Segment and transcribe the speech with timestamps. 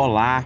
[0.00, 0.44] Olá,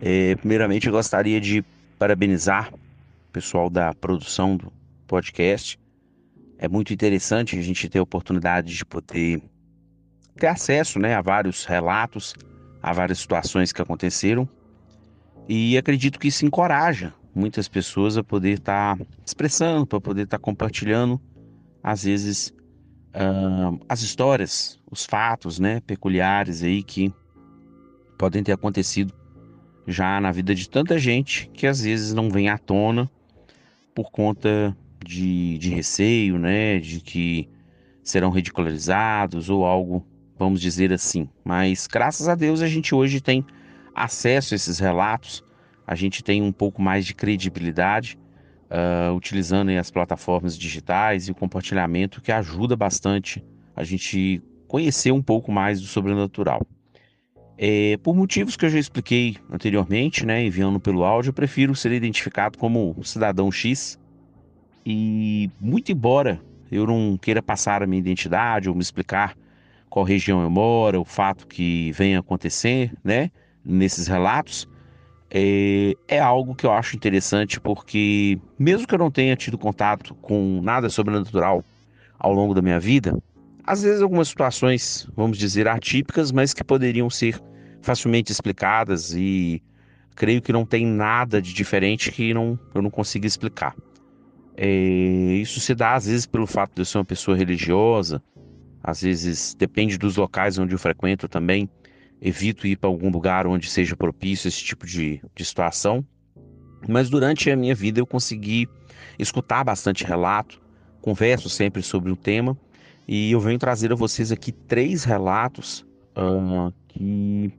[0.00, 1.64] é, primeiramente eu gostaria de
[1.98, 4.72] parabenizar o pessoal da produção do
[5.04, 5.76] podcast.
[6.56, 9.42] É muito interessante a gente ter a oportunidade de poder
[10.36, 12.34] ter acesso né, a vários relatos,
[12.80, 14.48] a várias situações que aconteceram.
[15.48, 20.38] E acredito que isso encoraja muitas pessoas a poder estar tá expressando, para poder estar
[20.38, 21.20] tá compartilhando,
[21.82, 22.54] às vezes,
[23.12, 27.12] uh, as histórias, os fatos né, peculiares aí que
[28.18, 29.14] podem ter acontecido
[29.86, 33.10] já na vida de tanta gente que às vezes não vem à tona
[33.94, 36.78] por conta de, de receio, né?
[36.78, 37.48] De que
[38.02, 41.28] serão ridicularizados ou algo, vamos dizer assim.
[41.44, 43.44] Mas graças a Deus a gente hoje tem
[43.94, 45.42] acesso a esses relatos,
[45.86, 48.18] a gente tem um pouco mais de credibilidade
[48.70, 55.22] uh, utilizando as plataformas digitais e o compartilhamento que ajuda bastante a gente conhecer um
[55.22, 56.60] pouco mais do sobrenatural.
[57.60, 61.90] É, por motivos que eu já expliquei anteriormente, né, enviando pelo áudio, eu prefiro ser
[61.90, 63.98] identificado como cidadão X.
[64.86, 69.36] E muito embora eu não queira passar a minha identidade ou me explicar
[69.90, 73.28] qual região eu moro, o fato que vem acontecer, né,
[73.64, 74.68] nesses relatos,
[75.28, 80.14] é, é algo que eu acho interessante porque mesmo que eu não tenha tido contato
[80.14, 81.64] com nada sobrenatural
[82.18, 83.20] ao longo da minha vida,
[83.68, 87.38] às vezes algumas situações, vamos dizer, atípicas, mas que poderiam ser
[87.82, 89.62] facilmente explicadas e
[90.16, 93.76] creio que não tem nada de diferente que não, eu não consiga explicar.
[94.56, 98.22] É, isso se dá às vezes pelo fato de eu ser uma pessoa religiosa,
[98.82, 101.68] às vezes depende dos locais onde eu frequento também.
[102.22, 106.02] Evito ir para algum lugar onde seja propício esse tipo de, de situação.
[106.88, 108.66] Mas durante a minha vida eu consegui
[109.18, 110.58] escutar bastante relato,
[111.02, 112.56] converso sempre sobre o tema
[113.08, 115.86] e eu venho trazer a vocês aqui três relatos
[116.88, 117.52] que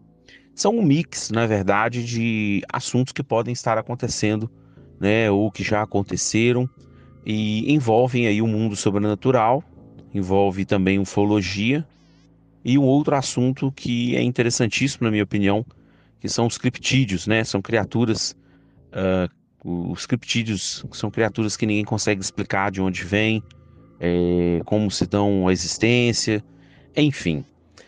[0.54, 4.52] são um mix, na verdade, de assuntos que podem estar acontecendo,
[5.00, 6.70] né, ou que já aconteceram
[7.26, 9.64] e envolvem aí o mundo sobrenatural,
[10.14, 11.88] envolve também ufologia
[12.64, 15.66] e um outro assunto que é interessantíssimo na minha opinião,
[16.20, 17.44] que são os criptídeos, né?
[17.44, 18.36] São criaturas,
[18.92, 23.42] uh, os criptídeos são criaturas que ninguém consegue explicar de onde vêm,
[24.00, 26.44] é, como se dão a existência,
[26.96, 27.44] enfim.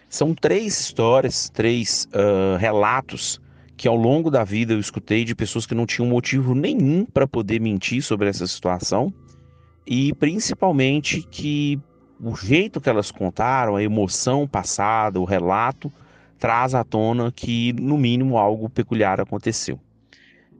[0.09, 3.39] São três histórias, três uh, relatos
[3.77, 7.25] que ao longo da vida eu escutei de pessoas que não tinham motivo nenhum para
[7.25, 9.11] poder mentir sobre essa situação
[9.87, 11.79] e principalmente que
[12.23, 15.91] o jeito que elas contaram, a emoção passada, o relato,
[16.37, 19.79] traz à tona que, no mínimo, algo peculiar aconteceu.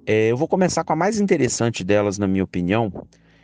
[0.06, 2.91] É, eu vou começar com a mais interessante delas, na minha opinião,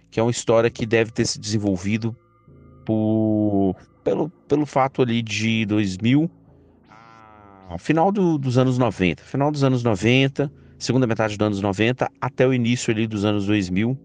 [0.09, 2.15] que é uma história que deve ter se desenvolvido
[2.85, 6.29] por, pelo, pelo fato ali de 2000,
[7.77, 12.47] final do, dos anos 90, final dos anos 90, segunda metade dos anos 90 até
[12.47, 13.97] o início ali dos anos 2000.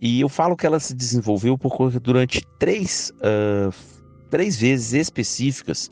[0.00, 3.72] E eu falo que ela se desenvolveu porque durante três, uh,
[4.30, 5.88] três vezes específicas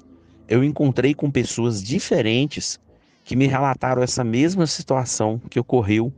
[0.49, 2.81] eu encontrei com pessoas diferentes
[3.23, 6.11] que me relataram essa mesma situação que ocorreu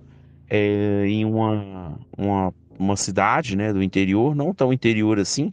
[0.49, 5.53] é, em uma, uma uma cidade né, do interior, não tão interior assim,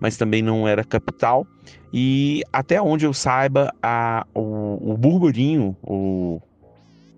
[0.00, 1.46] mas também não era capital.
[1.92, 6.40] E até onde eu saiba, a, o, o burburinho, o,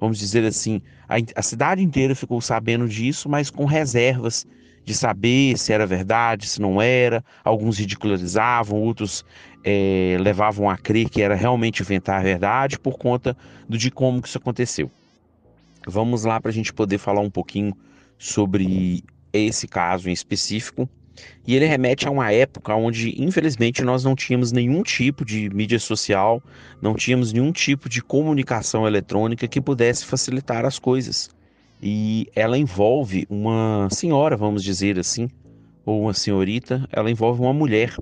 [0.01, 4.45] vamos dizer assim, a, a cidade inteira ficou sabendo disso, mas com reservas
[4.85, 7.25] de saber se era verdade, se não era.
[7.45, 9.25] Alguns ridicularizavam, outros
[9.63, 13.37] é, levavam a crer que era realmente inventar a verdade por conta
[13.69, 14.91] do, de como que isso aconteceu.
[15.87, 17.75] Vamos lá para a gente poder falar um pouquinho
[18.19, 19.05] sobre
[19.39, 20.89] esse caso em específico.
[21.47, 25.79] E ele remete a uma época onde, infelizmente, nós não tínhamos nenhum tipo de mídia
[25.79, 26.43] social,
[26.83, 31.31] não tínhamos nenhum tipo de comunicação eletrônica que pudesse facilitar as coisas.
[31.81, 35.29] E ela envolve uma senhora, vamos dizer assim,
[35.85, 37.95] ou uma senhorita, ela envolve uma mulher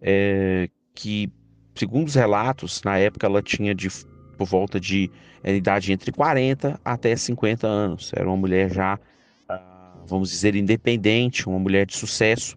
[0.00, 1.30] é, que,
[1.74, 3.88] segundo os relatos, na época ela tinha de
[4.36, 5.10] por volta de
[5.42, 8.12] é, idade entre 40 até 50 anos.
[8.14, 8.98] Era uma mulher já
[10.06, 12.56] vamos dizer, independente, uma mulher de sucesso,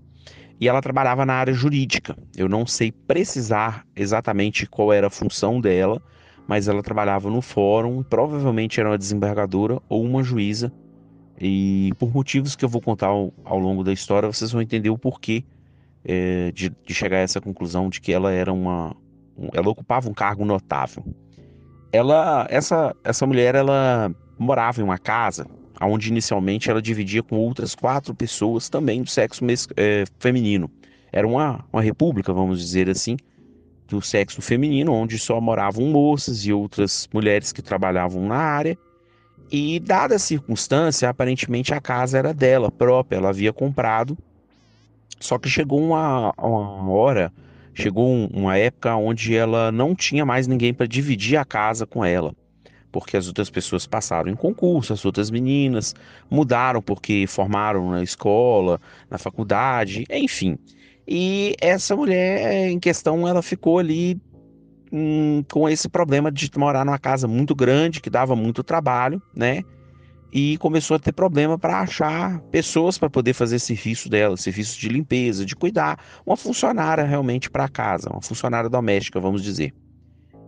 [0.59, 2.15] e ela trabalhava na área jurídica.
[2.35, 6.01] Eu não sei precisar exatamente qual era a função dela,
[6.47, 10.71] mas ela trabalhava no fórum, provavelmente era uma desembargadora ou uma juíza.
[11.39, 14.89] E por motivos que eu vou contar ao, ao longo da história, vocês vão entender
[14.89, 15.44] o porquê
[16.03, 18.95] é, de, de, chegar a essa conclusão de que ela era uma,
[19.53, 21.05] ela ocupava um cargo notável.
[21.91, 25.45] Ela, essa, essa mulher, ela morava em uma casa
[25.81, 29.44] onde inicialmente ela dividia com outras quatro pessoas também do sexo
[29.75, 30.69] é, feminino.
[31.12, 33.18] Era uma, uma república, vamos dizer assim,
[33.88, 38.77] do sexo feminino, onde só moravam moças e outras mulheres que trabalhavam na área.
[39.50, 44.18] E, dada a circunstância, aparentemente a casa era dela própria, ela havia comprado.
[45.19, 47.31] Só que chegou uma, uma hora,
[47.73, 52.35] chegou uma época onde ela não tinha mais ninguém para dividir a casa com ela.
[52.92, 55.94] Porque as outras pessoas passaram em concurso, as outras meninas
[56.30, 58.80] mudaram porque formaram na escola,
[59.10, 60.57] na faculdade, enfim.
[61.07, 64.19] E essa mulher em questão, ela ficou ali
[64.92, 69.63] hum, com esse problema de morar numa casa muito grande, que dava muito trabalho, né?
[70.31, 74.90] E começou a ter problema para achar pessoas para poder fazer serviço dela, serviço de
[74.90, 79.74] limpeza, de cuidar, uma funcionária realmente para casa, uma funcionária doméstica, vamos dizer.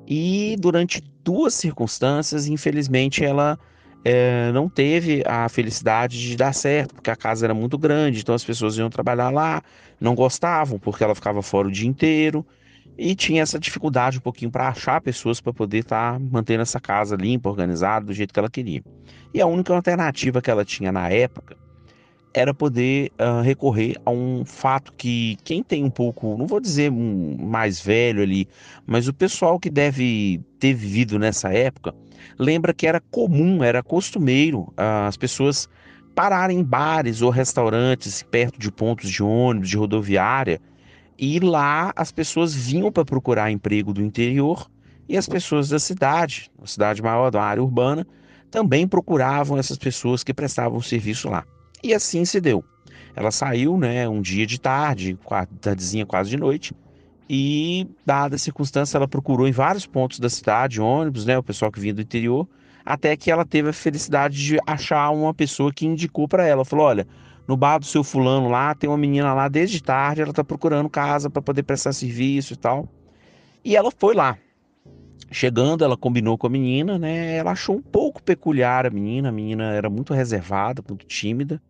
[0.09, 3.59] E durante duas circunstâncias, infelizmente, ela
[4.03, 8.33] é, não teve a felicidade de dar certo, porque a casa era muito grande, então
[8.33, 9.61] as pessoas iam trabalhar lá,
[10.01, 12.44] não gostavam, porque ela ficava fora o dia inteiro,
[12.97, 16.79] e tinha essa dificuldade um pouquinho para achar pessoas para poder estar tá mantendo essa
[16.79, 18.81] casa limpa, organizada, do jeito que ela queria.
[19.31, 21.56] E a única alternativa que ela tinha na época
[22.33, 26.91] era poder uh, recorrer a um fato que quem tem um pouco, não vou dizer
[26.91, 28.47] um mais velho ali,
[28.85, 31.93] mas o pessoal que deve ter vivido nessa época,
[32.37, 35.67] lembra que era comum, era costumeiro uh, as pessoas
[36.13, 40.61] pararem em bares ou restaurantes perto de pontos de ônibus, de rodoviária,
[41.17, 44.69] e lá as pessoas vinham para procurar emprego do interior
[45.07, 48.05] e as pessoas da cidade, a cidade maior, da área urbana,
[48.51, 51.43] também procuravam essas pessoas que prestavam serviço lá.
[51.83, 52.63] E assim se deu.
[53.15, 55.17] Ela saiu, né, um dia de tarde,
[55.61, 56.73] tardezinha quase de noite,
[57.29, 61.71] e dada a circunstância, ela procurou em vários pontos da cidade, ônibus, né, o pessoal
[61.71, 62.47] que vinha do interior,
[62.85, 66.85] até que ela teve a felicidade de achar uma pessoa que indicou para ela, falou:
[66.87, 67.07] "Olha,
[67.47, 70.89] no bar do seu fulano lá, tem uma menina lá desde tarde, ela tá procurando
[70.89, 72.87] casa para poder prestar serviço e tal".
[73.63, 74.37] E ela foi lá.
[75.31, 77.35] Chegando, ela combinou com a menina, né?
[77.35, 81.61] Ela achou um pouco peculiar a menina, a menina era muito reservada, muito tímida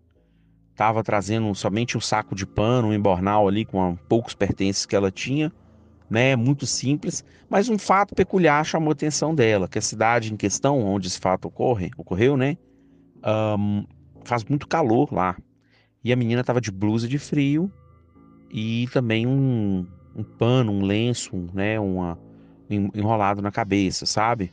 [0.79, 5.11] estava trazendo somente um saco de pano, um embornal ali com poucos pertences que ela
[5.11, 5.51] tinha,
[6.09, 6.37] né?
[6.37, 10.79] Muito simples, mas um fato peculiar chamou a atenção dela, que a cidade em questão,
[10.79, 12.57] onde esse fato ocorre, ocorreu, né?
[13.57, 13.85] Um,
[14.23, 15.35] faz muito calor lá.
[16.01, 17.69] E a menina estava de blusa de frio
[18.49, 19.85] e também um,
[20.15, 21.77] um pano, um lenço, né?
[21.77, 22.17] Uma,
[22.69, 24.49] enrolado na cabeça, sabe?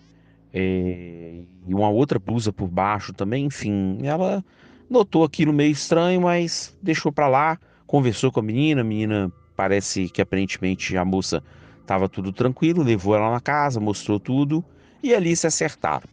[0.52, 4.44] É, e uma outra blusa por baixo também, enfim, ela
[4.88, 10.08] notou aquilo meio estranho, mas deixou para lá, conversou com a menina, a menina parece
[10.08, 11.42] que aparentemente a moça
[11.80, 14.64] estava tudo tranquilo, levou ela na casa, mostrou tudo
[15.02, 16.08] e ali se acertaram.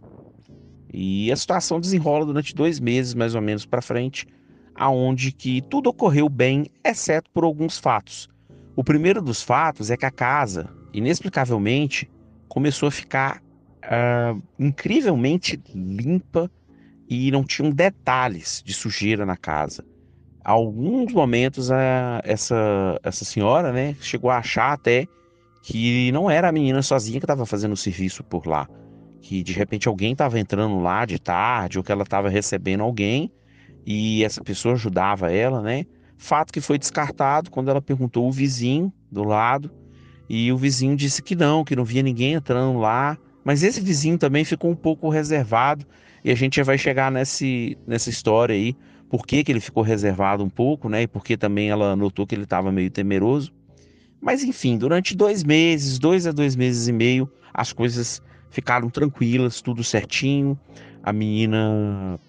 [0.93, 4.27] E a situação desenrola durante dois meses mais ou menos para frente,
[4.75, 8.29] aonde que tudo ocorreu bem, exceto por alguns fatos.
[8.75, 12.09] O primeiro dos fatos é que a casa, inexplicavelmente,
[12.47, 13.41] começou a ficar
[13.83, 16.49] uh, incrivelmente limpa
[17.09, 19.83] e não tinham detalhes de sujeira na casa.
[20.43, 25.07] Alguns momentos a, essa, essa senhora né, chegou a achar até
[25.61, 28.67] que não era a menina sozinha que estava fazendo o serviço por lá.
[29.21, 33.31] Que de repente alguém estava entrando lá de tarde ou que ela estava recebendo alguém
[33.85, 35.85] e essa pessoa ajudava ela, né?
[36.17, 39.71] Fato que foi descartado quando ela perguntou o vizinho do lado
[40.29, 43.17] e o vizinho disse que não, que não via ninguém entrando lá.
[43.43, 45.85] Mas esse vizinho também ficou um pouco reservado
[46.23, 48.75] e a gente já vai chegar nesse, nessa história aí,
[49.09, 51.03] por que, que ele ficou reservado um pouco, né?
[51.03, 53.53] E porque também ela notou que ele estava meio temeroso.
[54.21, 59.61] Mas enfim, durante dois meses, dois a dois meses e meio, as coisas ficaram tranquilas,
[59.61, 60.57] tudo certinho.
[61.03, 62.19] A menina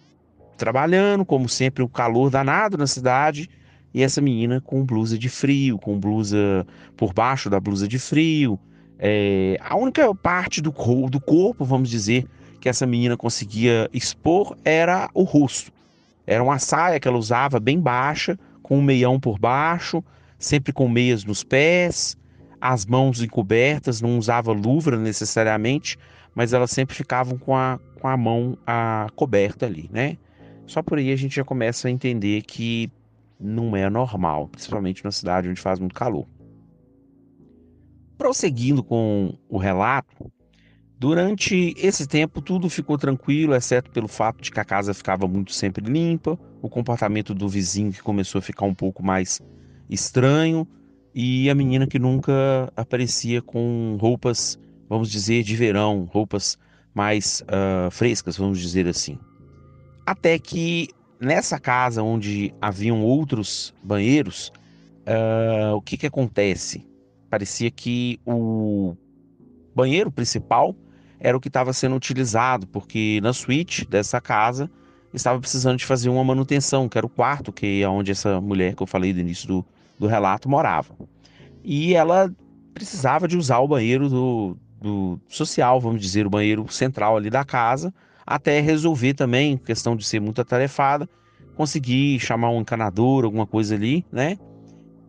[0.56, 3.48] trabalhando, como sempre, o calor danado na cidade.
[3.94, 8.58] E essa menina com blusa de frio, com blusa por baixo da blusa de frio.
[8.98, 10.70] É, a única parte do,
[11.08, 12.26] do corpo, vamos dizer,
[12.64, 15.71] que essa menina conseguia expor era o rosto.
[16.26, 20.02] Era uma saia que ela usava bem baixa, com um meião por baixo,
[20.38, 22.16] sempre com meias nos pés,
[22.59, 25.99] as mãos encobertas, não usava luva necessariamente,
[26.35, 30.16] mas elas sempre ficavam com a, com a mão a, coberta ali, né?
[30.66, 32.90] Só por aí a gente já começa a entender que
[33.38, 36.26] não é normal, principalmente na cidade onde faz muito calor.
[38.16, 40.33] Prosseguindo com o relato,
[41.04, 45.52] Durante esse tempo, tudo ficou tranquilo, exceto pelo fato de que a casa ficava muito
[45.52, 49.38] sempre limpa, o comportamento do vizinho que começou a ficar um pouco mais
[49.90, 50.66] estranho
[51.14, 54.58] e a menina que nunca aparecia com roupas,
[54.88, 56.56] vamos dizer, de verão, roupas
[56.94, 59.18] mais uh, frescas, vamos dizer assim.
[60.06, 60.88] Até que
[61.20, 64.50] nessa casa onde haviam outros banheiros,
[65.06, 66.88] uh, o que, que acontece?
[67.28, 68.96] Parecia que o
[69.75, 70.75] banheiro principal
[71.24, 74.70] era o que estava sendo utilizado, porque na suíte dessa casa
[75.14, 78.74] estava precisando de fazer uma manutenção, que era o quarto que é onde essa mulher
[78.74, 79.64] que eu falei no início do,
[79.98, 80.94] do relato morava.
[81.64, 82.30] E ela
[82.74, 87.42] precisava de usar o banheiro do, do social, vamos dizer, o banheiro central ali da
[87.42, 87.94] casa,
[88.26, 91.08] até resolver também, questão de ser muito atarefada,
[91.56, 94.36] conseguir chamar um encanador, alguma coisa ali, né?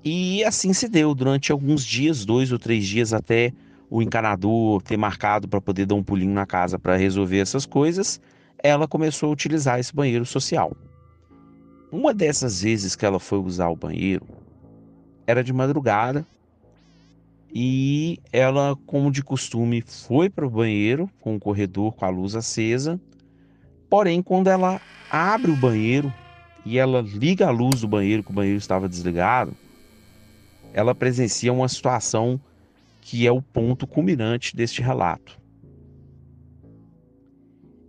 [0.02, 3.52] E assim se deu durante alguns dias, dois ou três dias até
[3.90, 8.20] o encanador ter marcado para poder dar um pulinho na casa para resolver essas coisas,
[8.64, 10.76] ela começou a utilizar esse banheiro social.
[11.92, 14.26] Uma dessas vezes que ela foi usar o banheiro
[15.28, 16.26] era de madrugada
[17.54, 22.36] e ela, como de costume, foi para o banheiro com o corredor com a luz
[22.36, 23.00] acesa.
[23.90, 26.14] Porém, quando ela abre o banheiro
[26.66, 29.54] e ela liga a luz do banheiro, que o banheiro estava desligado,
[30.74, 32.38] ela presencia uma situação
[33.06, 35.40] que é o ponto culminante deste relato.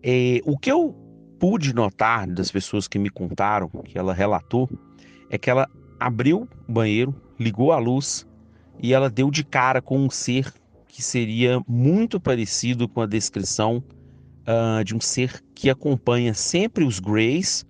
[0.03, 0.95] É, o que eu
[1.41, 4.69] pude notar das pessoas que me contaram, que ela relatou,
[5.31, 8.27] é que ela abriu o banheiro, ligou a luz
[8.79, 10.53] e ela deu de cara com um ser
[10.87, 13.83] que seria muito parecido com a descrição
[14.43, 17.65] uh, de um ser que acompanha sempre os Greys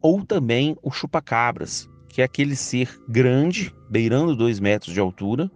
[0.00, 5.50] ou também o chupacabras, que é aquele ser grande, beirando dois metros de altura,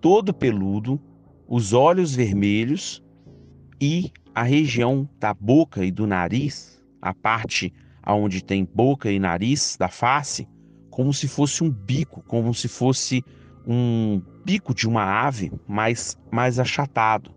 [0.00, 1.00] todo peludo,
[1.46, 3.02] os olhos vermelhos
[3.80, 9.76] e a região da boca e do nariz, a parte aonde tem boca e nariz
[9.78, 10.48] da face,
[10.90, 13.24] como se fosse um bico, como se fosse
[13.66, 17.30] um bico de uma ave mais, mais achatado,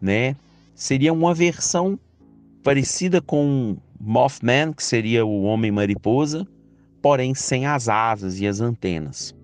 [0.00, 0.36] né?
[0.74, 1.98] Seria uma versão
[2.62, 6.46] parecida com Mothman, que seria o homem mariposa,
[7.00, 9.34] porém sem as asas e as antenas.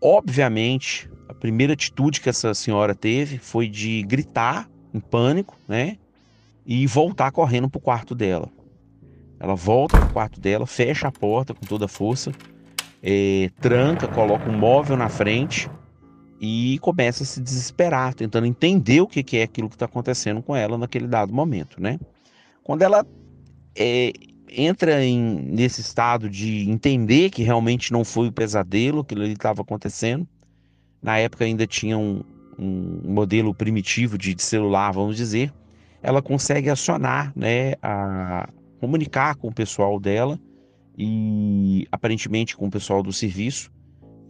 [0.00, 5.98] Obviamente, a primeira atitude que essa senhora teve foi de gritar em pânico, né?
[6.66, 8.48] E voltar correndo para o quarto dela.
[9.38, 12.32] Ela volta para o quarto dela, fecha a porta com toda a força,
[13.02, 15.68] é, tranca, coloca um móvel na frente
[16.40, 20.54] e começa a se desesperar, tentando entender o que, é aquilo que está acontecendo com
[20.54, 21.98] ela naquele dado momento, né?
[22.62, 23.06] Quando ela
[23.76, 24.12] é,
[24.50, 29.62] entra em, nesse estado de entender que realmente não foi o pesadelo, que ali estava
[29.62, 30.26] acontecendo,
[31.04, 32.24] na época ainda tinha um,
[32.58, 35.52] um modelo primitivo de, de, celular, vamos dizer,
[36.02, 38.48] ela consegue acionar, né, a
[38.80, 40.40] comunicar com o pessoal dela
[40.96, 43.70] e aparentemente com o pessoal do serviço.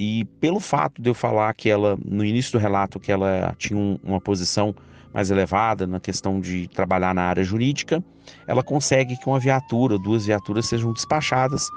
[0.00, 3.78] E pelo fato de eu falar que ela, no início do relato, que ela tinha
[3.78, 4.74] um, uma posição
[5.12, 8.02] mais elevada na questão de trabalhar na área jurídica,
[8.48, 11.68] ela consegue que uma viatura, duas viaturas sejam despachadas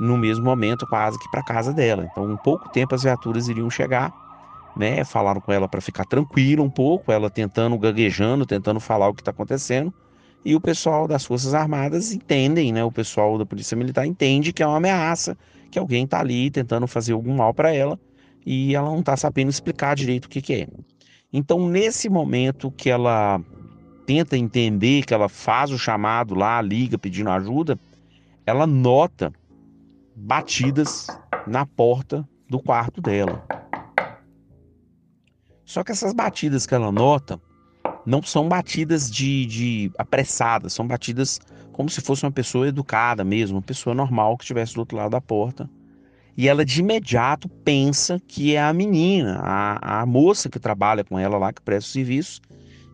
[0.00, 2.08] no mesmo momento, quase que para casa dela.
[2.10, 4.10] Então, em pouco tempo as viaturas iriam chegar
[4.76, 5.04] né?
[5.04, 9.22] Falaram com ela para ficar tranquila um pouco, ela tentando gaguejando, tentando falar o que
[9.22, 9.92] está acontecendo.
[10.44, 12.84] E o pessoal das Forças Armadas entendem, né?
[12.84, 15.36] O pessoal da Polícia Militar entende que é uma ameaça,
[15.70, 17.98] que alguém está ali tentando fazer algum mal para ela
[18.44, 20.68] e ela não está sabendo explicar direito o que, que é.
[21.32, 23.40] Então, nesse momento que ela
[24.06, 27.76] tenta entender, que ela faz o chamado lá, liga pedindo ajuda,
[28.46, 29.32] ela nota
[30.14, 31.08] batidas
[31.46, 33.44] na porta do quarto dela.
[35.66, 37.40] Só que essas batidas que ela nota
[38.06, 41.40] não são batidas de, de apressadas, são batidas
[41.72, 45.10] como se fosse uma pessoa educada mesmo, uma pessoa normal que estivesse do outro lado
[45.10, 45.68] da porta.
[46.36, 51.18] E ela de imediato pensa que é a menina, a, a moça que trabalha com
[51.18, 52.40] ela lá, que presta o serviço.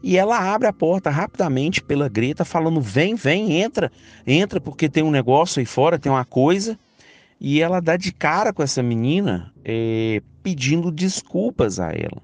[0.02, 3.92] E ela abre a porta rapidamente pela greta, falando: vem, vem, entra,
[4.26, 6.78] entra, porque tem um negócio aí fora, tem uma coisa.
[7.38, 12.22] E ela dá de cara com essa menina, é, pedindo desculpas a ela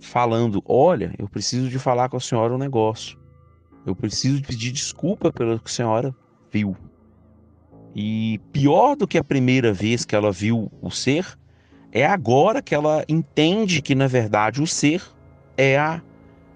[0.00, 3.18] falando: Olha, eu preciso de falar com a senhora um negócio.
[3.86, 6.14] Eu preciso pedir desculpa pelo que a senhora
[6.50, 6.76] viu.
[7.94, 11.26] E pior do que a primeira vez que ela viu o ser,
[11.90, 15.02] é agora que ela entende que na verdade o ser
[15.56, 16.02] é a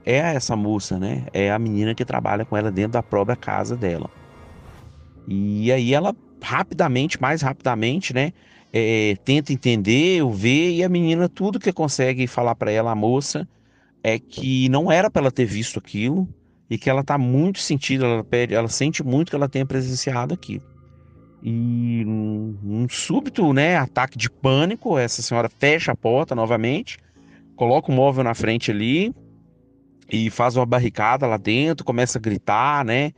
[0.04, 1.26] é essa moça, né?
[1.32, 4.10] É a menina que trabalha com ela dentro da própria casa dela.
[5.28, 8.32] E aí ela rapidamente, mais rapidamente, né?
[8.72, 12.94] É, tenta entender, ou ver, e a menina, tudo que consegue falar para ela, a
[12.94, 13.46] moça,
[14.02, 16.26] é que não era para ela ter visto aquilo,
[16.70, 20.32] e que ela está muito sentida, ela, pede, ela sente muito que ela tenha presenciado
[20.32, 20.64] aquilo.
[21.42, 26.96] E um súbito né, ataque de pânico, essa senhora fecha a porta novamente,
[27.56, 29.12] coloca o móvel na frente ali
[30.10, 33.12] e faz uma barricada lá dentro, começa a gritar, né?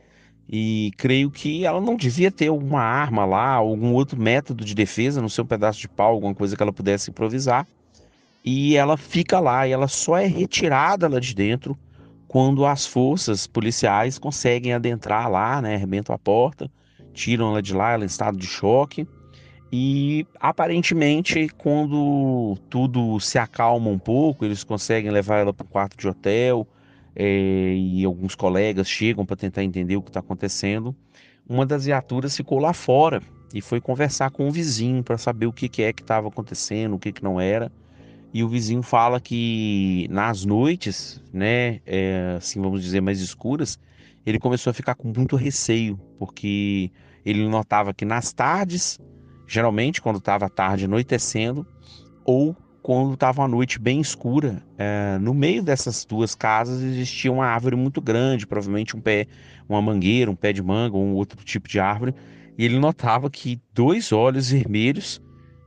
[0.47, 5.21] E creio que ela não devia ter uma arma lá, algum outro método de defesa,
[5.21, 7.67] no seu pedaço de pau, alguma coisa que ela pudesse improvisar.
[8.43, 11.75] E ela fica lá e ela só é retirada lá de dentro
[12.27, 15.75] quando as forças policiais conseguem adentrar lá, né?
[15.75, 16.69] Arrebentam a porta,
[17.13, 19.07] tiram ela de lá, ela em estado de choque.
[19.71, 25.97] E aparentemente, quando tudo se acalma um pouco, eles conseguem levar ela para o quarto
[25.97, 26.67] de hotel,
[27.15, 30.95] é, e alguns colegas chegam para tentar entender o que está acontecendo.
[31.47, 33.21] Uma das viaturas ficou lá fora
[33.53, 36.95] e foi conversar com o vizinho para saber o que, que é que estava acontecendo,
[36.95, 37.71] o que, que não era.
[38.33, 43.79] E o vizinho fala que nas noites, né, é, assim vamos dizer mais escuras,
[44.25, 46.91] ele começou a ficar com muito receio, porque
[47.23, 48.99] ele notava que nas tardes,
[49.47, 51.65] geralmente quando estava tarde anoitecendo,
[52.25, 57.47] ou quando estava uma noite bem escura, é, no meio dessas duas casas existia uma
[57.47, 59.25] árvore muito grande, provavelmente um pé,
[59.67, 62.13] uma mangueira, um pé de manga ou um outro tipo de árvore,
[62.55, 65.19] e ele notava que dois olhos vermelhos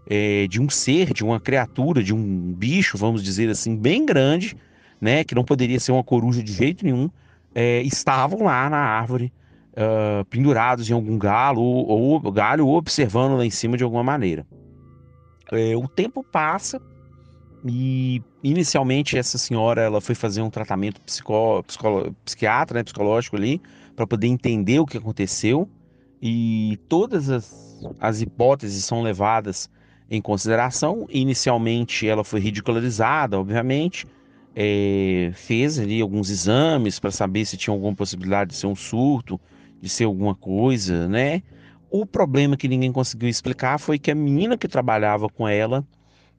[0.09, 4.57] é, de um ser, de uma criatura, de um bicho, vamos dizer assim, bem grande,
[5.01, 7.11] né, que não poderia ser uma coruja de jeito nenhum,
[7.53, 9.33] é, estavam lá na árvore,
[9.73, 14.05] uh, pendurados em algum galo ou, ou galho, ou observando lá em cima de alguma
[14.05, 14.47] maneira.
[15.51, 16.81] É, o tempo passa
[17.69, 23.61] e inicialmente essa senhora ela foi fazer um tratamento psicó, psicó, psiquiatra, né, psicológico ali,
[23.95, 25.69] para poder entender o que aconteceu.
[26.21, 29.71] E todas as, as hipóteses são levadas
[30.11, 31.07] em consideração.
[31.11, 34.07] Inicialmente ela foi ridicularizada, obviamente.
[34.55, 39.41] É, fez ali alguns exames para saber se tinha alguma possibilidade de ser um surto,
[39.81, 41.43] de ser alguma coisa, né?
[41.91, 45.87] O problema que ninguém conseguiu explicar foi que a menina que trabalhava com ela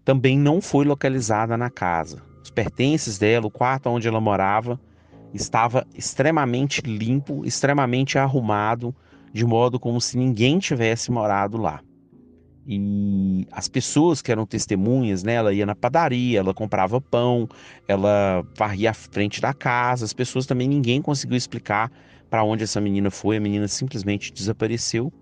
[0.10, 2.20] também não foi localizada na casa.
[2.44, 4.82] Os pertences dela, o quarto onde ela morava,
[5.36, 8.96] estava extremamente limpo, extremamente arrumado,
[9.32, 11.80] de modo como se ninguém tivesse morado lá.
[12.66, 17.48] E as pessoas que eram testemunhas, né, ela ia na padaria, ela comprava pão,
[17.88, 20.06] ela varria a frente da casa.
[20.06, 21.92] As pessoas também ninguém conseguiu explicar
[22.32, 23.38] para onde essa menina foi.
[23.38, 25.14] A menina simplesmente desapareceu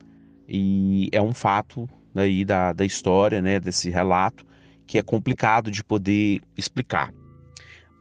[0.48, 4.47] e é um fato aí da, da história, né, desse relato
[4.88, 7.14] que é complicado de poder explicar.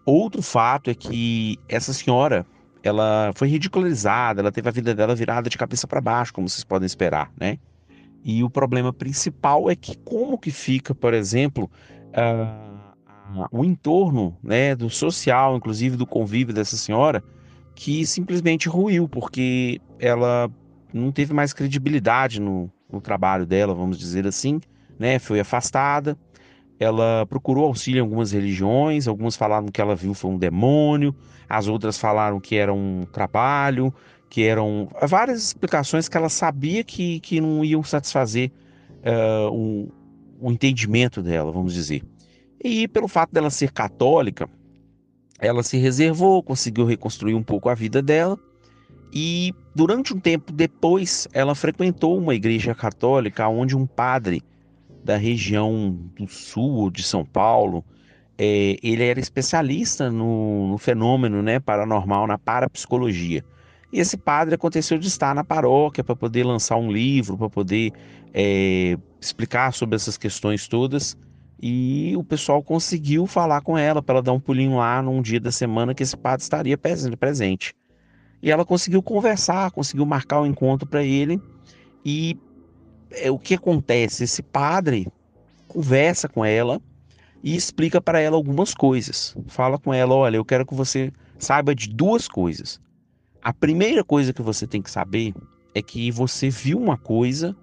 [0.07, 2.47] Outro fato é que essa senhora,
[2.83, 6.63] ela foi ridicularizada, ela teve a vida dela virada de cabeça para baixo, como vocês
[6.63, 7.59] podem esperar, né?
[8.25, 11.71] E o problema principal é que como que fica, por exemplo,
[12.11, 17.23] uh, o entorno, né, do social, inclusive do convívio dessa senhora,
[17.75, 20.51] que simplesmente ruiu, porque ela
[20.93, 24.61] não teve mais credibilidade no, no trabalho dela, vamos dizer assim,
[24.99, 25.19] né?
[25.19, 26.17] Foi afastada,
[26.79, 31.15] ela procurou auxílio em algumas religiões, algumas falaram que ela viu foi um demônio,
[31.49, 33.93] as outras falaram que era um trabalho,
[34.29, 38.51] que eram várias explicações que ela sabia que, que não iam satisfazer
[39.03, 39.91] uh,
[40.41, 42.03] o entendimento dela, vamos dizer.
[42.63, 44.49] E pelo fato dela ser católica,
[45.39, 48.39] ela se reservou, conseguiu reconstruir um pouco a vida dela.
[49.13, 54.43] E durante um tempo depois, ela frequentou uma igreja católica onde um padre
[55.07, 57.85] da região do sul de São Paulo.
[58.37, 63.43] É, ele era especialista no, no, fenômeno né, paranormal, na parapsicologia.
[63.91, 67.93] E esse padre aconteceu de estar na paróquia para poder lançar um livro, para poder
[68.35, 71.17] é, explicar sobre essas questões todas.
[71.63, 75.41] E o pessoal conseguiu falar com ela para ela dar um pulinho lá num dia
[75.41, 77.75] da semana que esse padre estaria presente.
[78.43, 81.41] E ela conseguiu conversar, conseguiu marcar o um encontro para ele.
[82.05, 82.39] E
[83.11, 84.25] é, o que acontece?
[84.25, 85.07] Esse padre
[85.69, 86.81] conversa com ela
[87.43, 89.37] e explica para ela algumas coisas.
[89.47, 92.81] Fala com ela: olha, eu quero que você saiba de duas coisas.
[93.43, 95.33] A primeira coisa que você tem que saber
[95.75, 97.57] é que você viu uma coisa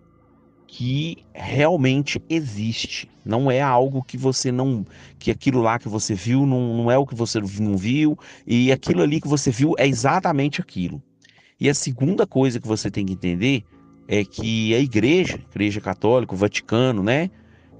[0.67, 3.09] que realmente existe.
[3.23, 4.85] Não é algo que você não.
[5.19, 8.71] que aquilo lá que você viu não, não é o que você não viu, e
[8.71, 11.01] aquilo ali que você viu é exatamente aquilo.
[11.59, 13.63] E a segunda coisa que você tem que entender
[14.07, 17.29] é que a igreja, igreja católica, o Vaticano, né,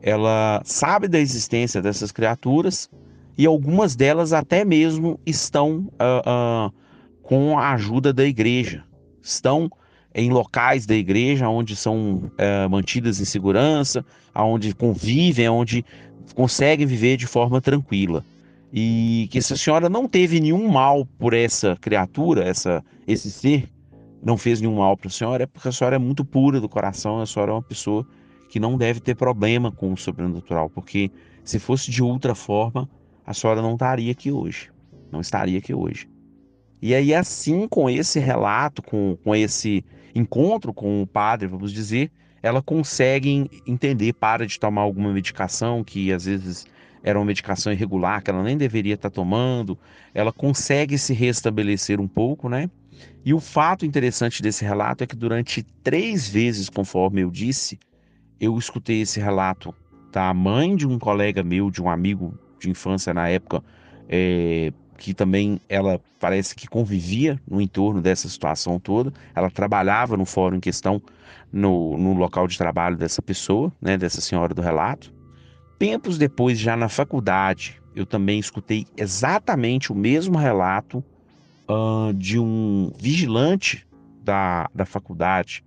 [0.02, 2.90] ela sabe da existência dessas criaturas
[3.38, 6.74] e algumas delas até mesmo estão uh, uh,
[7.22, 8.84] com a ajuda da igreja,
[9.22, 9.70] estão
[10.14, 14.06] em locais da igreja onde são uh, mantidas em segurança,
[14.36, 15.86] onde convivem, onde
[16.36, 18.24] conseguem viver de forma tranquila.
[18.72, 23.70] e que essa senhora não teve nenhum mal por essa criatura, essa esse ser,
[24.24, 26.70] não fez nenhum mal para a senhora, é porque a senhora é muito pura do
[26.70, 28.08] coração, a senhora é uma pessoa
[28.50, 31.12] que não deve ter problema com o sobrenatural, porque
[31.44, 32.90] se fosse de outra forma,
[33.26, 34.72] a senhora não estaria aqui hoje,
[35.12, 36.08] não estaria aqui hoje.
[36.82, 39.84] E aí, assim, com esse relato, com, com esse
[40.14, 46.12] encontro com o padre, vamos dizer, ela consegue entender, para de tomar alguma medicação que
[46.12, 46.66] às vezes
[47.02, 49.78] era uma medicação irregular, que ela nem deveria estar tomando,
[50.14, 52.70] ela consegue se restabelecer um pouco, né?
[53.26, 57.80] E o fato interessante desse relato é que durante três vezes, conforme eu disse,
[58.40, 59.74] eu escutei esse relato
[60.12, 63.64] da mãe de um colega meu, de um amigo de infância na época,
[64.10, 69.12] é, que também ela parece que convivia no entorno dessa situação toda.
[69.34, 71.02] Ela trabalhava no fórum em questão,
[71.52, 75.14] no, no local de trabalho dessa pessoa, né, dessa senhora do relato.
[75.80, 81.04] Tempos depois, já na faculdade, eu também escutei exatamente o mesmo relato
[81.70, 83.86] uh, de um vigilante
[84.24, 85.64] da, da faculdade.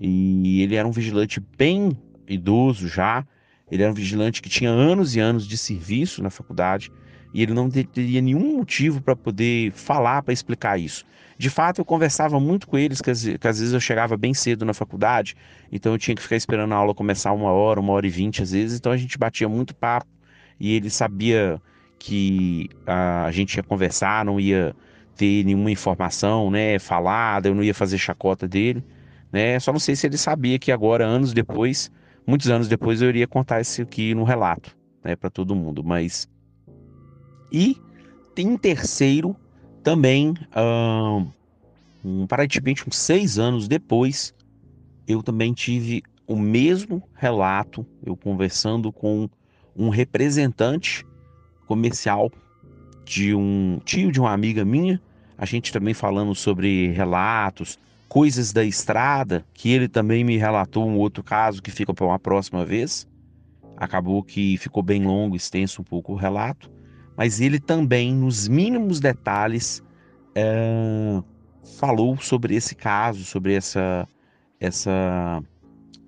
[0.00, 1.96] E ele era um vigilante bem
[2.26, 3.26] idoso já.
[3.70, 6.90] Ele era um vigilante que tinha anos e anos de serviço na faculdade
[7.32, 11.04] e ele não teria nenhum motivo para poder falar, para explicar isso.
[11.36, 14.74] De fato, eu conversava muito com eles, que às, vezes eu chegava bem cedo na
[14.74, 15.36] faculdade,
[15.70, 18.42] então eu tinha que ficar esperando a aula começar uma hora, uma hora e vinte
[18.42, 20.08] às vezes, então a gente batia muito papo
[20.58, 21.60] e ele sabia
[21.98, 24.74] que a gente ia conversar, não ia
[25.18, 28.84] ter nenhuma informação, né, falada, eu não ia fazer chacota dele,
[29.32, 29.58] né?
[29.58, 31.90] Só não sei se ele sabia que agora, anos depois,
[32.24, 35.82] muitos anos depois, eu iria contar isso aqui no relato, né, para todo mundo.
[35.82, 36.28] Mas
[37.50, 37.76] e
[38.36, 39.34] em terceiro,
[39.82, 40.34] também,
[42.04, 44.32] um, aparentemente uns seis anos depois,
[45.08, 49.28] eu também tive o mesmo relato, eu conversando com
[49.74, 51.04] um representante
[51.66, 52.30] comercial
[53.04, 55.00] de um tio de uma amiga minha,
[55.38, 60.96] a gente também falando sobre relatos, coisas da estrada, que ele também me relatou um
[60.96, 63.06] outro caso que fica para uma próxima vez.
[63.76, 66.68] Acabou que ficou bem longo, extenso um pouco o relato,
[67.16, 69.80] mas ele também, nos mínimos detalhes,
[70.34, 71.22] é,
[71.78, 74.08] falou sobre esse caso, sobre essa,
[74.58, 75.40] essa,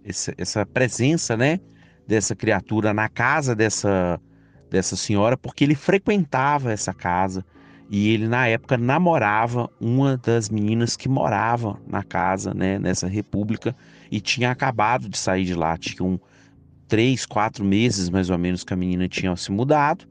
[0.04, 1.60] essa, essa presença, né,
[2.04, 4.20] dessa criatura na casa dessa,
[4.68, 7.44] dessa senhora, porque ele frequentava essa casa
[7.92, 13.74] e ele na época namorava uma das meninas que morava na casa, né, nessa república
[14.12, 16.20] e tinha acabado de sair de lá, tinham
[16.86, 20.06] três, quatro meses mais ou menos que a menina tinha se mudado.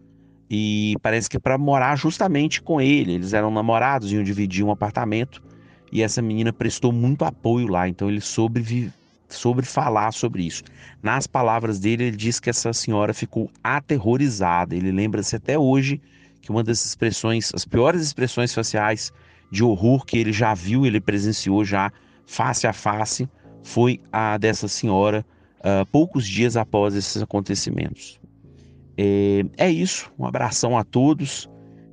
[0.49, 5.41] E parece que para morar justamente com ele, eles eram namorados, iam dividir um apartamento.
[5.89, 8.91] E essa menina prestou muito apoio lá, então ele soube
[9.29, 10.63] sobre falar sobre isso.
[11.01, 14.75] Nas palavras dele, ele diz que essa senhora ficou aterrorizada.
[14.75, 16.01] Ele lembra-se até hoje
[16.41, 19.11] que uma das expressões, as piores expressões faciais
[19.51, 21.91] de horror que ele já viu, ele presenciou já
[22.25, 23.27] face a face,
[23.63, 25.25] foi a dessa senhora
[25.59, 28.19] uh, poucos dias após esses acontecimentos.
[28.97, 31.49] É, é isso, um abração a todos.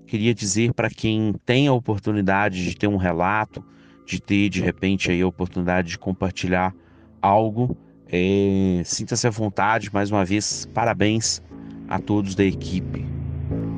[0.06, 3.64] Queria dizer para quem tem a oportunidade de ter um relato,
[4.04, 6.74] de ter de repente aí a oportunidade de compartilhar
[7.20, 7.76] algo,
[8.09, 9.90] é, sinta-se à vontade.
[9.92, 11.42] Mais uma vez, parabéns
[11.88, 13.15] a todos da equipe.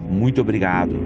[0.08, 0.98] Muito obrigado.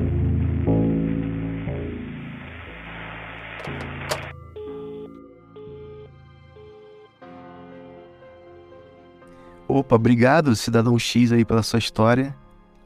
[9.67, 12.37] Opa, obrigado, Cidadão X, aí pela sua história.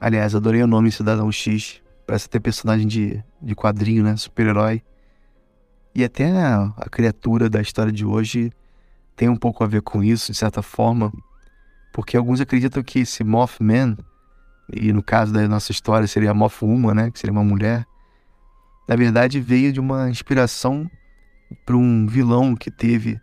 [0.00, 1.82] Aliás, adorei o nome Cidadão X.
[2.06, 4.16] Parece ter personagem de, de quadrinho, né?
[4.16, 4.82] Super-herói.
[5.94, 8.52] E até a, a, criatura da história de hoje
[9.16, 11.12] tem um pouco a ver com isso, de certa forma.
[11.92, 13.96] Porque alguns acreditam que esse Mothman
[14.72, 17.86] e no caso da nossa história seria a Mothwoman, né, que seria uma mulher,
[18.88, 20.90] na verdade veio de uma inspiração
[21.64, 23.20] para um vilão que teve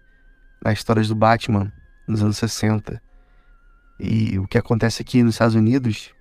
[0.63, 1.71] nas histórias do Batman
[2.07, 3.01] nos anos 60.
[3.99, 6.13] E o que acontece aqui nos Estados Unidos,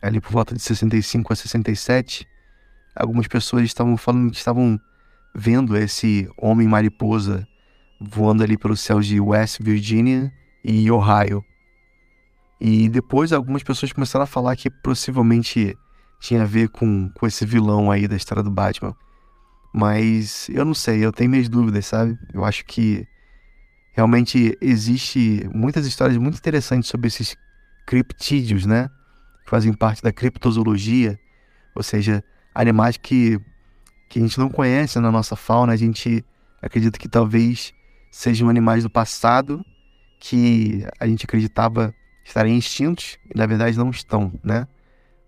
[0.00, 2.26] ali por volta de 65 a 67,
[2.94, 4.80] algumas pessoas estavam falando que estavam
[5.34, 7.46] vendo esse homem mariposa
[8.00, 10.32] voando ali pelos céus de West Virginia
[10.64, 11.44] e Ohio.
[12.64, 15.76] E depois algumas pessoas começaram a falar que possivelmente
[16.20, 18.94] tinha a ver com, com esse vilão aí da história do Batman.
[19.74, 22.16] Mas eu não sei, eu tenho minhas dúvidas, sabe?
[22.32, 23.04] Eu acho que
[23.92, 27.34] realmente existe muitas histórias muito interessantes sobre esses
[27.84, 28.88] criptídeos, né?
[29.42, 31.18] Que fazem parte da criptozoologia,
[31.74, 32.22] ou seja,
[32.54, 33.40] animais que,
[34.08, 36.24] que a gente não conhece na nossa fauna, a gente
[36.62, 37.74] acredita que talvez
[38.08, 39.66] sejam animais do passado
[40.20, 41.92] que a gente acreditava
[42.24, 44.66] estarem extintos e na verdade não estão, né?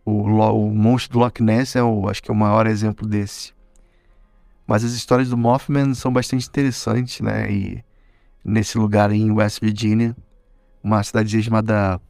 [0.04, 3.52] O, o monstro do Loch Ness é o, acho que é o maior exemplo desse.
[4.66, 7.50] Mas as histórias do Mothman são bastante interessantes, né?
[7.50, 7.84] E
[8.44, 10.16] nesse lugar em West Virginia,
[10.82, 12.00] uma cidade chamada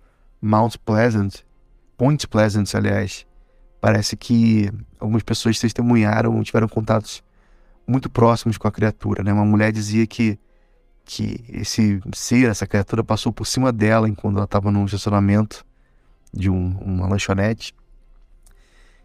[0.41, 1.43] Mount Pleasant,
[1.97, 3.27] Point Pleasant, aliás,
[3.81, 7.23] parece que algumas pessoas testemunharam, tiveram contatos
[7.87, 9.33] muito próximos com a criatura, né?
[9.33, 10.39] Uma mulher dizia que
[11.05, 15.65] que esse ser, essa criatura passou por cima dela enquanto ela estava num estacionamento
[16.33, 17.75] de um, uma lanchonete.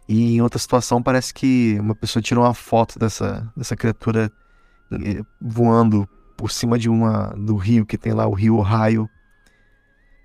[0.08, 4.32] E em outra situação parece que uma pessoa tirou uma foto dessa, dessa criatura
[4.92, 9.08] eh, voando por cima de uma do rio que tem lá o rio Ohio.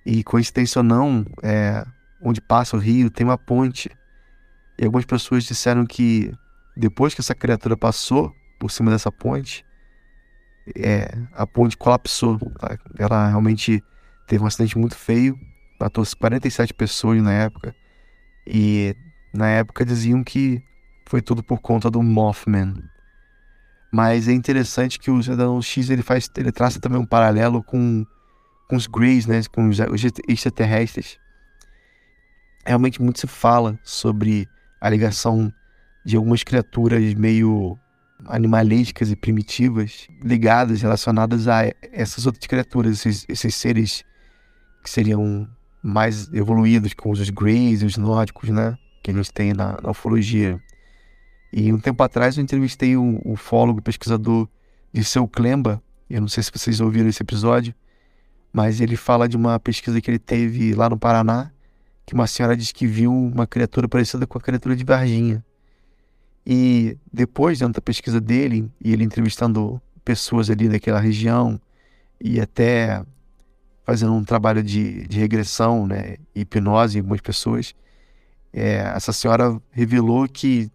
[0.05, 1.85] E coincidência ou não, é,
[2.21, 3.89] onde passa o rio tem uma ponte.
[4.77, 6.31] E algumas pessoas disseram que
[6.77, 9.64] depois que essa criatura passou por cima dessa ponte,
[10.75, 12.39] é, a ponte colapsou.
[12.59, 12.77] Tá?
[12.97, 13.83] Ela realmente
[14.27, 15.39] teve um acidente muito feio,
[15.79, 17.75] matou 47 pessoas na época.
[18.47, 18.95] E
[19.33, 20.63] na época diziam que
[21.05, 22.73] foi tudo por conta do Mothman.
[23.91, 28.05] Mas é interessante que o Cidadão X ele faz, ele traça também um paralelo com,
[28.67, 29.79] com os Greys, né, com os
[30.27, 31.17] extraterrestres.
[32.65, 34.49] Realmente muito se fala sobre
[34.81, 35.53] a ligação
[36.03, 37.77] de algumas criaturas meio
[38.27, 44.03] animalísticas e primitivas ligadas, relacionadas a essas outras criaturas, esses, esses seres
[44.83, 45.47] que seriam
[45.81, 48.77] mais evoluídos, como os Greys os nórdicos, né?
[49.03, 50.59] Que a gente tem na, na ufologia.
[51.53, 54.47] E um tempo atrás eu entrevistei um ufólogo, pesquisador
[54.91, 57.73] de Seu Klemba, eu não sei se vocês ouviram esse episódio,
[58.53, 61.51] mas ele fala de uma pesquisa que ele teve lá no Paraná,
[62.05, 65.43] que uma senhora disse que viu uma criatura parecida com a criatura de Varginha.
[66.45, 71.59] E depois, dentro da pesquisa dele, e ele entrevistando pessoas ali daquela região,
[72.21, 73.03] e até
[73.83, 77.73] fazendo um trabalho de, de regressão, né, hipnose em algumas pessoas,
[78.53, 80.71] é, essa senhora revelou que,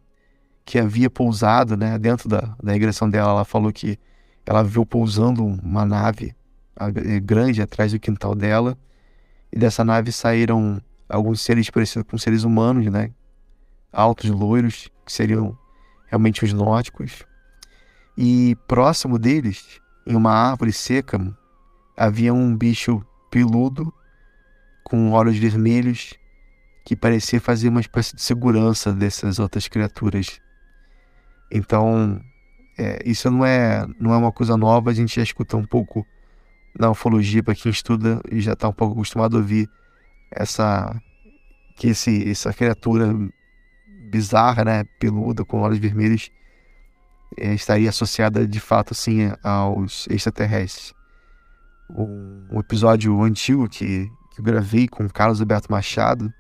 [0.64, 3.98] que havia pousado, né, dentro da, da regressão dela, ela falou que
[4.46, 6.35] ela viu pousando uma nave
[6.76, 8.76] é, grande atrás do quintal dela,
[9.52, 13.11] e dessa nave saíram alguns seres parecidos com seres humanos, né,
[13.92, 15.59] altos, loiros, que seriam
[16.11, 17.25] realmente os nórdicos.
[18.18, 21.18] E próximo deles, em uma árvore seca,
[21.96, 23.92] havia um bicho peludo
[24.85, 26.14] com olhos vermelhos
[26.85, 30.40] que parecia fazer uma espécie de segurança dessas outras criaturas.
[31.51, 32.20] Então,
[32.77, 36.05] é, isso não é, não é uma coisa nova, a gente já escuta um pouco
[36.79, 39.68] na ufologia para quem estuda e já está um pouco acostumado a ouvir
[40.31, 41.01] essa
[41.77, 43.14] que esse, essa criatura
[44.11, 46.31] bizarra, né, peluda, com olhos vermelhos,
[47.37, 50.92] é, estaria associada de fato assim aos extraterrestres.
[51.88, 56.33] Um, episódio antigo que, que eu gravei com Carlos Alberto Machado,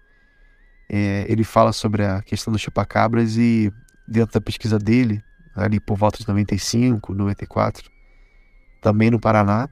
[0.88, 3.72] é, ele fala sobre a questão dos chupacabras e
[4.06, 5.22] dentro da pesquisa dele,
[5.54, 7.90] ali por volta de 95, 94,
[8.80, 9.68] também no Paraná,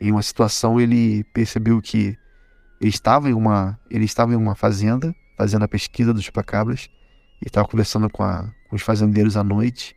[0.00, 2.16] em uma situação ele percebeu que
[2.80, 6.90] ele estava em uma, ele estava em uma fazenda fazendo a pesquisa dos chupacabras
[7.40, 9.94] e estava conversando com, a, com, os fazendeiros à noite,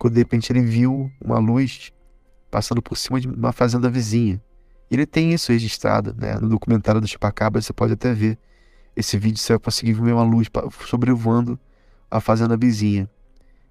[0.00, 1.92] quando de repente ele viu uma luz
[2.50, 4.42] passando por cima de uma fazenda vizinha.
[4.90, 6.34] Ele tem isso registrado, né?
[6.34, 8.36] No documentário do chupacabras você pode até ver
[8.96, 10.48] esse vídeo, você vai conseguir ver uma luz
[10.88, 11.56] sobrevoando
[12.10, 13.08] a fazenda vizinha.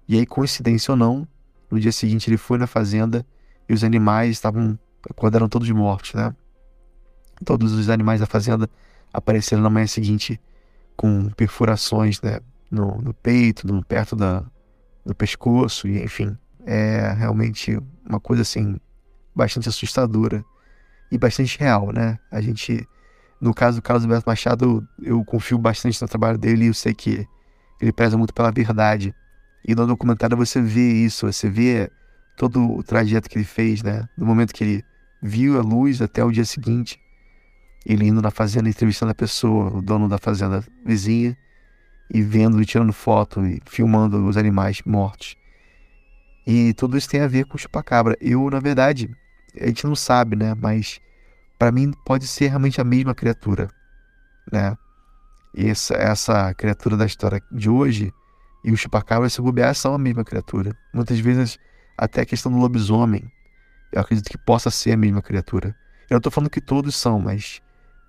[0.08, 1.28] E aí, coincidência ou não,
[1.70, 3.26] no dia seguinte ele foi na fazenda
[3.68, 4.78] e os animais estavam
[5.08, 6.34] acordaram todos mortos, né?
[7.44, 8.68] Todos os animais da fazenda
[9.12, 10.40] apareceram na manhã seguinte
[11.00, 14.44] com perfurações né, no, no peito, no, perto da,
[15.02, 16.36] do pescoço, e enfim,
[16.66, 18.76] é realmente uma coisa assim
[19.34, 20.44] bastante assustadora
[21.10, 22.18] e bastante real, né?
[22.30, 22.86] A gente,
[23.40, 26.92] no caso do Carlos Alberto Machado, eu confio bastante no trabalho dele e eu sei
[26.92, 27.26] que
[27.80, 29.14] ele preza muito pela verdade.
[29.66, 31.90] E no documentário você vê isso, você vê
[32.36, 34.06] todo o trajeto que ele fez, né?
[34.18, 34.84] No momento que ele
[35.22, 37.00] viu a luz até o dia seguinte
[37.84, 41.36] ele indo na fazenda entrevistando a pessoa, o dono da fazenda vizinha,
[42.12, 45.36] e vendo e tirando foto e filmando os animais mortos.
[46.46, 48.16] E tudo isso tem a ver com o chupacabra.
[48.20, 49.08] Eu, na verdade,
[49.60, 50.54] a gente não sabe, né?
[50.54, 51.00] Mas
[51.58, 53.70] para mim pode ser realmente a mesma criatura,
[54.50, 54.76] né?
[55.56, 58.12] Essa, essa criatura da história de hoje
[58.64, 60.76] e o chupacabra, se bobear, são a mesma criatura.
[60.92, 61.58] Muitas vezes,
[61.96, 63.30] até a questão do lobisomem,
[63.92, 65.74] eu acredito que possa ser a mesma criatura.
[66.08, 67.60] Eu não estou falando que todos são, mas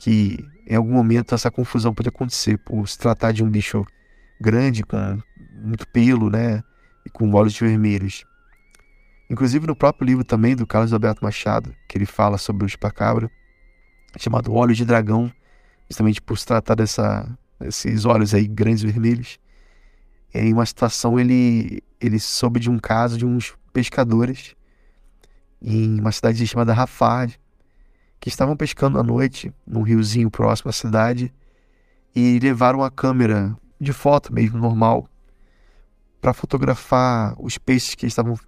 [0.02, 3.86] que em algum momento essa confusão pode acontecer por se tratar de um bicho
[4.42, 5.22] grande, com
[5.64, 6.64] muito pelo, né?
[7.06, 8.26] E com olhos vermelhos.
[9.30, 13.30] Inclusive no próprio livro também do Carlos Alberto Machado, que ele fala sobre o chupacabra,
[14.18, 15.32] chamado Olhos de Dragão,
[15.88, 17.30] justamente por se tratar dessa,
[17.62, 19.38] esses olhos aí grandes vermelhos.
[20.34, 24.56] Em uma situação ele ele soube de um caso de uns pescadores
[25.62, 27.40] em uma cidade chamada Rafard,
[28.21, 31.34] que estavam pescando à noite num riozinho próximo à cidade
[32.15, 35.07] e levaram a câmera de foto mesmo normal
[36.21, 38.39] para fotografar os peixes que estavam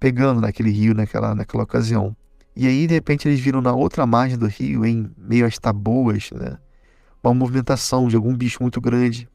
[0.00, 2.16] pegando naquele rio naquela, naquela ocasião.
[2.54, 6.30] E aí, de repente, eles viram na outra margem do rio, em meio às taboas,
[6.32, 6.58] né,
[7.22, 9.28] uma movimentação de algum bicho muito grande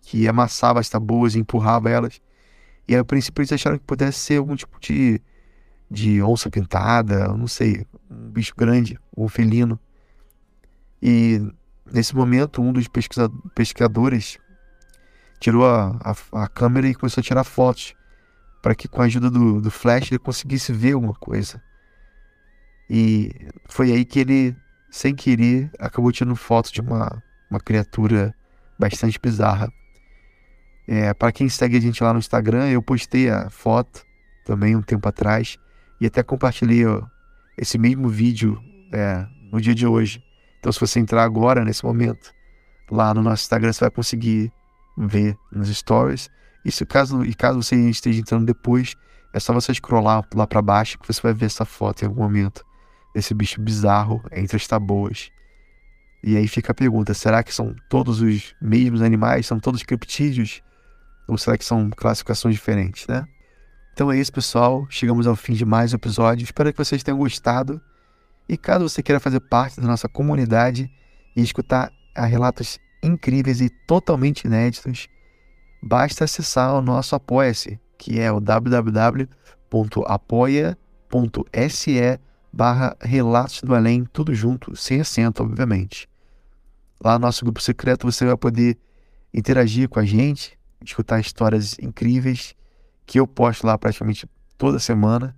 [0.00, 2.20] que amassava as taboas e empurrava elas.
[2.86, 5.20] E aí, a princípio, eles acharam que pudesse ser algum tipo de,
[5.90, 9.78] de onça pintada, não sei, um bicho grande, um felino.
[11.00, 11.40] E
[11.90, 12.86] nesse momento, um dos
[13.54, 14.38] pescadores
[15.40, 17.94] tirou a, a, a, câmera e começou a tirar fotos
[18.60, 21.62] para que com a ajuda do, do flash ele conseguisse ver alguma coisa.
[22.90, 23.30] E
[23.68, 24.56] foi aí que ele,
[24.90, 28.34] sem querer, acabou tirando foto de uma, uma criatura
[28.78, 29.72] bastante bizarra.
[30.86, 34.02] É, para quem segue a gente lá no Instagram, eu postei a foto
[34.44, 35.58] também um tempo atrás
[36.00, 37.02] e até compartilhei ó,
[37.56, 40.22] esse mesmo vídeo é, no dia de hoje.
[40.58, 42.32] Então, se você entrar agora, nesse momento,
[42.90, 44.52] lá no nosso Instagram, você vai conseguir
[44.96, 46.30] ver nos stories.
[46.64, 48.94] E se caso, e caso você esteja entrando depois,
[49.32, 52.22] é só você scrollar lá para baixo que você vai ver essa foto em algum
[52.22, 52.64] momento
[53.14, 55.30] desse bicho bizarro entre as taboas.
[56.22, 59.46] E aí fica a pergunta: será que são todos os mesmos animais?
[59.46, 60.62] São todos criptídeos?
[61.28, 63.26] Ou será que são classificações diferentes, né?
[63.98, 64.86] Então é isso, pessoal.
[64.88, 66.44] Chegamos ao fim de mais um episódio.
[66.44, 67.80] Espero que vocês tenham gostado.
[68.48, 70.88] E caso você queira fazer parte da nossa comunidade
[71.34, 75.08] e escutar relatos incríveis e totalmente inéditos,
[75.82, 79.40] basta acessar o nosso Apoia-se, que é o www.apoia.se
[82.52, 86.08] barra Relatos do Além, tudo junto, sem acento, obviamente.
[87.02, 88.78] Lá no nosso grupo secreto você vai poder
[89.34, 92.56] interagir com a gente, escutar histórias incríveis
[93.08, 95.34] que eu posto lá praticamente toda semana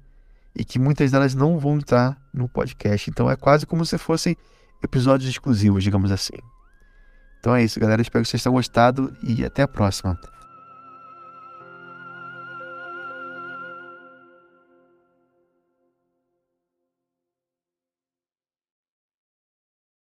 [0.54, 3.08] e que muitas delas não vão estar no podcast.
[3.08, 4.36] Então é quase como se fossem
[4.82, 6.36] episódios exclusivos, digamos assim.
[7.38, 8.02] Então é isso, galera.
[8.02, 10.18] Espero que vocês tenham gostado e até a próxima.